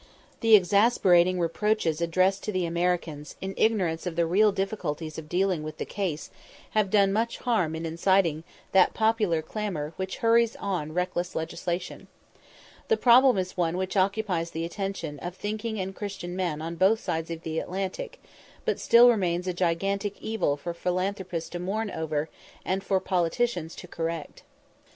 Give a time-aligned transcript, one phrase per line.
[0.39, 5.61] The exasperating reproaches addressed to the Americans, in ignorance of the real difficulties of dealing
[5.61, 6.31] with the case,
[6.71, 12.07] have done much harm in inciting that popular clamour which hurries on reckless legislation.
[12.87, 16.99] The problem is one which occupies the attention of thinking and Christian men on both
[16.99, 18.19] sides of the Atlantic,
[18.65, 22.27] but still remains a gigantic evil for philanthropists to mourn over,
[22.65, 24.41] and for politicians to correct.